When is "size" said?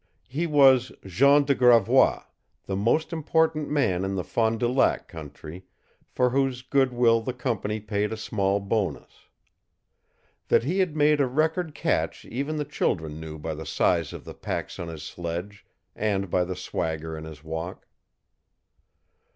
13.63-14.11